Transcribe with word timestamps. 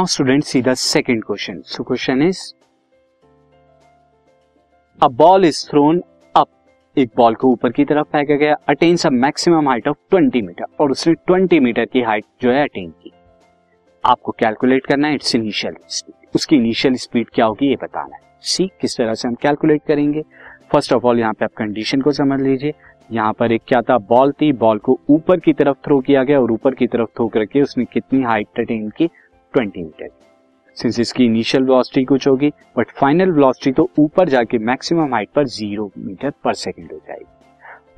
Now 0.00 0.06
student 0.06 0.44
see 0.44 0.60
the 0.62 0.72
second 0.74 1.24
question 1.24 1.60
so 1.62 1.84
question 1.84 2.22
is 2.22 2.38
a 5.00 5.08
ball 5.16 5.44
is 5.44 5.58
thrown 5.70 6.00
up 6.34 6.48
एक 6.96 7.10
ball 7.16 7.34
को 7.34 7.48
ऊपर 7.48 7.72
की 7.72 7.84
तरफ़ 7.84 8.06
फेंका 8.06 8.34
गया 8.34 8.54
attains 8.68 9.06
a 9.06 9.10
maximum 9.10 9.68
height 9.68 9.88
of 9.88 9.96
20 10.14 10.42
metre 10.42 10.64
और 10.80 10.90
उसने 10.90 11.14
20 11.30 11.60
मीटर 11.60 11.84
की 11.84 12.02
हाइट 12.02 12.24
जो 12.42 12.52
है 12.52 12.62
अटेन 12.62 12.90
की। 12.90 13.12
आपको 14.04 14.32
कैलकुलेट 14.32 14.86
करना 14.86 15.08
है 15.08 15.14
इट्स 15.14 15.34
इनिशियल 15.34 15.76
स्पीड 15.88 16.28
उसकी 16.34 16.56
इनिशियल 16.56 16.94
स्पीड 16.96 17.28
क्या 17.34 17.46
होगी, 17.46 17.68
ये 17.68 17.76
बताना 17.76 18.16
है। 18.16 18.22
सी 18.42 18.70
किस 18.80 18.96
तरह 18.96 19.14
से 19.14 19.28
हम 19.28 19.34
कैलकुलेट 19.34 19.82
करेंगे? 19.88 20.22
फ़र्स्ट 20.72 20.92
ऑफ़ 20.92 21.06
ऑल 21.06 21.18
यहाँ 21.20 21.32
पे 21.32 21.44
आप 21.44 21.52
कंडीशन 21.56 22.00
को 22.00 22.12
समझ 22.12 22.40
लीजिए। 22.40 22.74
यहाँ 23.12 23.32
पर 23.32 23.52
एक 23.52 23.62
क्या 23.68 23.82
था? 23.82 23.98
बॉल 23.98 24.32
थी 24.32 24.52
बॉल 24.58 24.78
को 24.78 25.00
ऊपर 25.10 25.40
की 25.40 25.52
तरफ़ 25.52 25.76
थ्रो 25.84 26.00
किया 26.00 26.24
गया, 26.24 26.40
और 26.40 26.52
ऊपर 26.52 26.74
की 26.74 26.86
तरफ़ 26.86 27.16
थ्रो 27.16 27.28
करके 27.28 27.62
उसने 27.62 27.84
कितनी 27.84 28.22
हाइट 28.22 28.60
अटेन 28.60 28.88
की? 28.90 29.10
20 29.54 29.76
मीटर। 29.76 30.08
सिंस 30.76 31.00
इसकी 31.00 31.24
इनिशियल 31.24 31.64
वेलोसिटी 31.64 32.04
कुछ 32.04 32.26
होगी 32.28 32.50
बट 32.76 32.90
फाइनल 32.90 33.30
वेलोसिटी 33.32 33.72
तो 33.72 33.88
ऊपर 33.98 34.28
जाके 34.28 34.58
मैक्सिमम 34.60 35.14
हाइट 35.14 35.28
पर 35.36 35.46
ज़ीरो 35.48 35.90
मीटर 35.98 36.32
पर 36.44 36.54
सेकेंड 36.56 36.92
हो 36.92 36.98
जाएगी। 36.98 37.24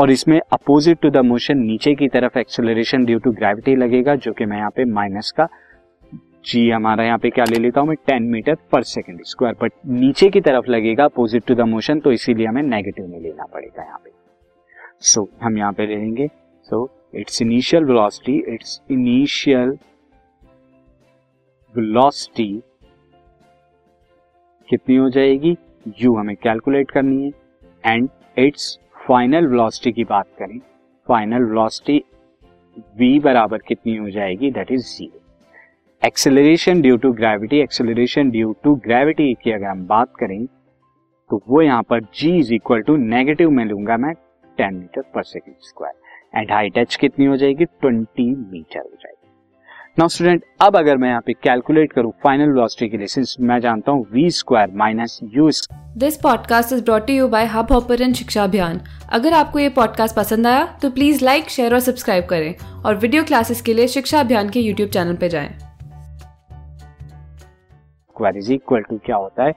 और 0.00 0.10
इसमें 0.10 0.40
अपोजिट 0.52 0.98
टू 1.00 1.10
द 1.10 1.24
मोशन 1.24 1.58
नीचे 1.58 1.94
की 1.94 2.08
तरफ़ 2.08 2.38
एक्सेलरेशन 2.38 3.04
ड्यू 3.04 3.18
टू 3.18 3.32
ग्रेविटी 3.32 3.74
लगेगा 3.76 4.14
जो 4.16 4.32
कि 4.32 4.44
मैं 4.44 4.56
यहाँ 4.58 4.70
पे 4.76 4.84
माइनस 4.92 5.32
का 5.36 5.48
जी 6.44 6.68
हमारा 6.70 7.04
यहाँ 7.04 7.18
पे 7.18 7.30
क्या 7.30 7.44
ले 7.44 7.58
लेता 7.58 7.80
हूँ 7.80 7.88
मैं 7.88 7.96
ten 8.06 8.30
metre 8.32 8.54
per 8.72 8.82
second 8.84 9.20
square 9.24 9.54
but 9.62 9.72
नीचे 9.86 10.28
की 10.30 10.40
तरफ़ 10.40 10.70
लगेगा 10.70 11.04
अपोजिट 11.04 11.44
टू 11.46 11.54
द 11.54 11.68
मोशन 11.68 12.00
तो 12.00 12.12
इसीलिए 12.12 12.46
हमें 12.46 12.62
नेगेटिव 12.62 13.06
में 13.06 13.20
लेना 13.20 13.44
पड़ेगा 13.44 13.82
यहाँ 13.82 13.98
पे। 14.04 14.10
सो 15.00 15.20
so, 15.20 15.42
हम 15.42 15.58
यहाँ 15.58 15.72
पे 15.72 15.86
लेंगे 15.86 16.26
so 16.68 16.88
its 17.14 17.42
initial 17.42 17.84
velocity 17.84 18.38
its 18.54 18.80
initial 18.90 19.78
velocity 21.76 22.62
कितनी 24.68 24.96
हो 24.96 25.08
जाएगी? 25.10 25.56
यू 26.00 26.14
हमें 26.16 26.34
कैलकुलेट 26.36 26.90
करनी 26.90 27.22
है। 27.24 27.30
एंड 27.86 28.08
इट्स 28.38 28.78
फाइनल 29.08 29.46
वेलोसिटी 29.46 29.92
की 29.92 30.04
बात 30.04 30.26
करें 30.38 30.58
फाइनल 31.08 31.44
वेलोसिटी 31.44 32.02
v 33.00 33.22
बराबर 33.22 33.58
कितनी 33.58 33.96
हो 33.96 34.10
जाएगी? 34.10 34.50
That 34.50 34.72
is 34.72 34.86
zero 34.86 35.20
acceleration 36.02 36.80
due 36.82 36.96
to 36.96 37.12
gravity 37.12 37.60
acceleration 37.60 38.30
due 38.30 38.52
to 38.64 38.74
gravity 38.74 39.32
की 39.34 39.52
अगर 39.52 39.66
हम 39.66 39.86
बात 39.86 40.12
करें 40.20 40.46
तो 41.30 41.42
वो 41.48 41.62
यहाँ 41.62 41.82
पर 41.82 42.00
g 42.00 42.28
is 42.30 42.52
equal 42.54 42.82
to 42.82 42.96
negative 42.96 43.50
में 43.50 43.64
लूँगा 43.64 43.96
मैं 43.96 44.12
10 44.58 44.72
metre 44.72 45.02
per 45.14 45.22
second 45.22 45.56
square 45.60 46.38
and 46.38 46.52
height 46.52 46.78
H 46.78 46.96
कितनी 46.96 47.24
हो 47.24 47.36
जाएगी? 47.36 47.64
20 47.64 48.36
मीटर 48.52 48.80
हो 48.80 48.96
जाएगी। 49.00 49.19
नाउ 50.00 50.08
स्टूडेंट 50.08 50.44
अब 50.60 50.76
अगर 50.76 50.96
मैं 50.96 51.08
यहाँ 51.08 51.22
पे 51.26 51.32
कैलकुलेट 51.32 51.92
करूँ 51.92 52.12
फाइनल 52.24 52.48
वेलोसिटी 52.48 52.88
के 52.88 52.96
लिए 52.96 53.06
सिंस 53.06 53.36
मैं 53.40 53.60
जानता 53.60 53.92
हूँ 53.92 54.06
V 54.12 54.30
square 54.30 54.70
minus 54.74 55.18
U 55.24 55.50
this 55.96 56.16
podcast 56.16 56.72
is 56.72 56.84
brought 56.84 57.10
you 57.10 57.28
by 57.28 57.46
hub 57.46 57.72
hopper 57.72 58.12
शिक्षा 58.12 58.44
अभियान 58.44 58.80
अगर 59.12 59.32
आपको 59.32 59.58
ये 59.58 59.68
पॉडकास्ट 59.68 60.16
पसंद 60.16 60.46
आया 60.46 60.78
तो 60.82 60.90
प्लीज़ 60.90 61.24
लाइक 61.24 61.48
शेयर 61.48 61.74
और 61.74 61.80
सब्सक्राइब 61.80 62.24
करें 62.24 62.54
और 62.82 62.96
वीडियो 62.96 63.24
क्लासेस 63.24 63.62
के 63.62 63.74
लिए 63.74 63.88
शिक्षा 63.88 64.20
अभियान 64.20 64.48
के 64.48 64.60
यूट्यूब 64.60 64.90
चैनल 64.90 65.16
पर 65.16 65.28
जाएँ। 65.28 65.48
स्क्वायर 68.08 68.36
इज़ 68.36 68.52
इक्वल 68.52 68.82
टू 68.82 68.98
क्या 68.98 69.16
होता 69.16 69.44
है? 69.44 69.52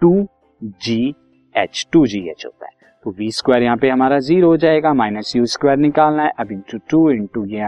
Two 0.00 0.28
G 0.64 1.14
H 1.56 1.86
two 1.92 2.06
G 2.06 2.28
H 2.30 2.46
होता 2.46 2.66
है। 2.66 2.72
तो 3.04 3.10
वी 3.10 3.30
स्क्वायर 3.30 3.62
यहाँ 3.62 3.76
पे 3.76 3.90
हमारा 3.90 4.18
ज़ीरो 4.18 4.48
हो 4.48 4.56
जाएगा 4.56 4.94
माइनस 4.94 5.32
यू 5.36 5.46
स्क्वायर 5.46 5.78
निकालना 5.78 6.22
है 6.22 6.32
अब 6.38 6.52
इंटू 6.52 6.78
टू 6.78 7.10
इंटू 7.10 7.46
ये 7.46 7.60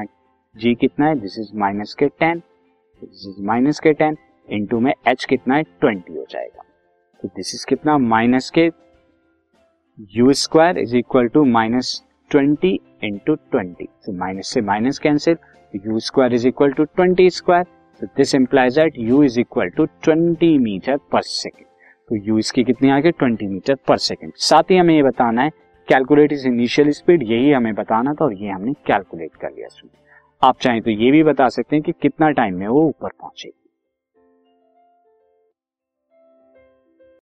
जी 0.57 0.75
कितना 0.75 1.07
है? 1.07 1.15
दिस 1.21 1.39
इज़ 1.39 1.51
माइनस 1.59 1.95
के 1.99 2.07
टेन 2.21 2.39
दिस 3.03 3.27
इज़ 3.29 3.45
माइनस 3.47 3.81
के 3.81 3.93
टेन 3.93 4.17
इंटू 4.49 4.81
में 4.81 4.93
एच 5.09 5.25
कितना 5.25 5.55
है? 5.55 5.63
ट्वेंटी 5.63 6.17
हो 6.17 6.25
जाएगा। 6.31 6.63
तो 7.23 7.29
दिस 7.29 7.55
इज़ 7.55 7.67
कितना? 7.69 7.97
माइनस 7.99 8.51
के 8.51 8.71
U 10.17 10.33
square 10.33 10.79
is 10.79 10.97
equal 10.97 11.29
to 11.29 11.45
minus 11.45 12.03
twenty 12.31 12.79
into 13.05 13.35
twenty 13.35 13.89
तो 14.07 14.13
माइनस 14.13 14.49
से 14.55 14.61
minus 14.61 14.99
cancel 14.99 15.37
U 15.87 15.99
square 16.01 16.35
is 16.35 16.47
equal 16.49 16.73
to 16.73 16.85
twenty 16.85 17.29
square 17.31 17.65
तो 18.01 18.07
this 18.17 18.35
implies 18.35 18.79
that 18.79 18.99
U 18.99 19.23
is 19.23 19.39
equal 19.41 19.69
to 19.69 19.85
twenty 20.03 20.57
metre 20.59 20.97
per 21.13 21.23
second 21.23 21.67
तो 22.09 22.17
U 22.27 22.39
इसकी 22.39 22.65
कितनी 22.65 22.91
आ 22.91 22.99
गई 23.01 23.11
twenty 23.11 23.47
metre 23.47 23.75
per 23.89 23.99
second 23.99 24.33
साथ 24.43 24.71
ही 24.71 24.77
हमें 24.77 24.95
ये 24.95 25.03
बताना 25.03 25.43
है 25.43 25.51
कैलकुलेट 25.89 26.33
इज़ 26.33 26.47
इनिशियल 26.49 26.91
स्पीड 26.91 27.23
यही 27.23 27.51
हमें 27.51 27.75
बताना 27.75 28.15
था 28.15 28.25
और 28.25 28.35
ये 28.35 28.51
हमने 28.51 28.73
कैलकुलेट 28.87 29.37
कर 29.41 29.51
लिया 29.51 29.69
आप 30.43 30.59
चाहें 30.61 30.81
तो 30.83 30.91
ये 30.91 31.11
भी 31.11 31.23
बता 31.23 31.49
सकते 31.49 31.77
हैं 31.77 31.83
कि 31.83 31.93
कितना 31.93 32.31
टाइम 32.31 32.59
में 32.59 32.67
वो 32.69 32.83
ऊपर 32.83 33.09
पहुंचेगी 33.11 33.64